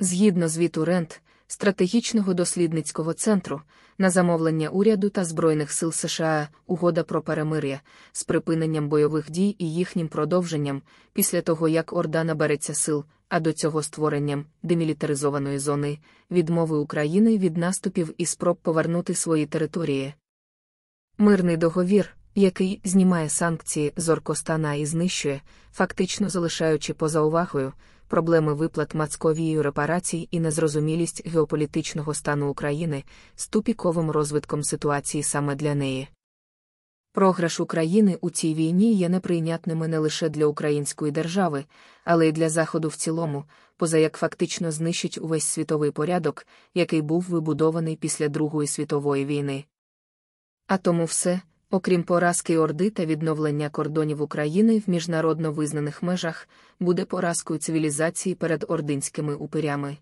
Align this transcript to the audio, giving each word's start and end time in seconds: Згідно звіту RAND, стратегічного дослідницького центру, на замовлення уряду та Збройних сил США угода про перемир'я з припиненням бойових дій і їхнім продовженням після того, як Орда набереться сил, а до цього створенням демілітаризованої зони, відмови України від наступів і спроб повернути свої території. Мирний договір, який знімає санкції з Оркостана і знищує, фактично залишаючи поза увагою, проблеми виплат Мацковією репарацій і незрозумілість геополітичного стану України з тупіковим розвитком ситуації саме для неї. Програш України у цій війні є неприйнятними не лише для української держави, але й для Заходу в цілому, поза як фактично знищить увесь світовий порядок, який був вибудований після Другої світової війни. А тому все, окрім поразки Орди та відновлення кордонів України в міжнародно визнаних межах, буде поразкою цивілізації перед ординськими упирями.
Згідно 0.00 0.48
звіту 0.48 0.84
RAND, 0.84 1.20
стратегічного 1.46 2.34
дослідницького 2.34 3.12
центру, 3.12 3.60
на 3.98 4.10
замовлення 4.10 4.68
уряду 4.68 5.10
та 5.10 5.24
Збройних 5.24 5.72
сил 5.72 5.92
США 5.92 6.48
угода 6.66 7.02
про 7.02 7.22
перемир'я 7.22 7.80
з 8.12 8.24
припиненням 8.24 8.88
бойових 8.88 9.30
дій 9.30 9.56
і 9.58 9.74
їхнім 9.74 10.08
продовженням 10.08 10.82
після 11.12 11.40
того, 11.40 11.68
як 11.68 11.92
Орда 11.92 12.24
набереться 12.24 12.74
сил, 12.74 13.04
а 13.28 13.40
до 13.40 13.52
цього 13.52 13.82
створенням 13.82 14.46
демілітаризованої 14.62 15.58
зони, 15.58 15.98
відмови 16.30 16.76
України 16.76 17.38
від 17.38 17.56
наступів 17.56 18.14
і 18.18 18.26
спроб 18.26 18.56
повернути 18.56 19.14
свої 19.14 19.46
території. 19.46 20.14
Мирний 21.18 21.56
договір, 21.56 22.16
який 22.40 22.80
знімає 22.84 23.28
санкції 23.28 23.92
з 23.96 24.08
Оркостана 24.08 24.74
і 24.74 24.86
знищує, 24.86 25.40
фактично 25.72 26.28
залишаючи 26.28 26.94
поза 26.94 27.20
увагою, 27.20 27.72
проблеми 28.08 28.54
виплат 28.54 28.94
Мацковією 28.94 29.62
репарацій 29.62 30.28
і 30.30 30.40
незрозумілість 30.40 31.26
геополітичного 31.28 32.14
стану 32.14 32.48
України 32.48 33.04
з 33.36 33.48
тупіковим 33.48 34.10
розвитком 34.10 34.62
ситуації 34.62 35.22
саме 35.22 35.54
для 35.54 35.74
неї. 35.74 36.08
Програш 37.12 37.60
України 37.60 38.18
у 38.20 38.30
цій 38.30 38.54
війні 38.54 38.94
є 38.94 39.08
неприйнятними 39.08 39.88
не 39.88 39.98
лише 39.98 40.28
для 40.28 40.46
української 40.46 41.12
держави, 41.12 41.64
але 42.04 42.28
й 42.28 42.32
для 42.32 42.48
Заходу 42.48 42.88
в 42.88 42.96
цілому, 42.96 43.44
поза 43.76 43.98
як 43.98 44.16
фактично 44.16 44.72
знищить 44.72 45.18
увесь 45.18 45.44
світовий 45.44 45.90
порядок, 45.90 46.46
який 46.74 47.02
був 47.02 47.22
вибудований 47.22 47.96
після 47.96 48.28
Другої 48.28 48.68
світової 48.68 49.24
війни. 49.24 49.64
А 50.66 50.76
тому 50.76 51.04
все, 51.04 51.40
окрім 51.70 52.02
поразки 52.02 52.58
Орди 52.58 52.90
та 52.90 53.04
відновлення 53.04 53.68
кордонів 53.70 54.22
України 54.22 54.82
в 54.86 54.90
міжнародно 54.90 55.52
визнаних 55.52 56.02
межах, 56.02 56.48
буде 56.80 57.04
поразкою 57.04 57.60
цивілізації 57.60 58.34
перед 58.34 58.64
ординськими 58.68 59.34
упирями. 59.34 59.96